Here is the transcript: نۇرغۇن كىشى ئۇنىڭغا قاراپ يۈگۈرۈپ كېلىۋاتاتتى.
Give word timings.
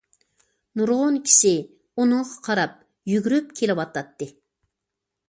نۇرغۇن 0.79 1.19
كىشى 1.27 1.51
ئۇنىڭغا 1.97 2.39
قاراپ 2.47 2.73
يۈگۈرۈپ 3.13 3.53
كېلىۋاتاتتى. 3.61 4.31